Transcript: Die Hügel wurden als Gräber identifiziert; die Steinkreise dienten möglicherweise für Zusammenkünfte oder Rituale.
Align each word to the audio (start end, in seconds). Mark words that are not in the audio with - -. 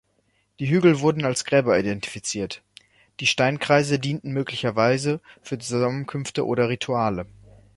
Die 0.59 0.67
Hügel 0.67 1.01
wurden 1.01 1.25
als 1.25 1.45
Gräber 1.45 1.77
identifiziert; 1.77 2.63
die 3.19 3.27
Steinkreise 3.27 3.99
dienten 3.99 4.31
möglicherweise 4.31 5.21
für 5.43 5.59
Zusammenkünfte 5.59 6.43
oder 6.43 6.69
Rituale. 6.69 7.27